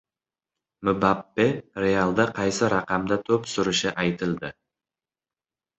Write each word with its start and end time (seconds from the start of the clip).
Mbappe 0.87 1.45
"Real"da 1.83 2.25
qaysi 2.39 2.73
raqamda 2.75 3.21
to‘p 3.29 3.49
surishi 3.55 3.95
aytildi 4.07 4.55